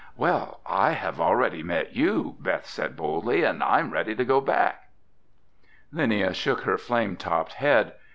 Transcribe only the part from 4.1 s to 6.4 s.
to go back!" Linnia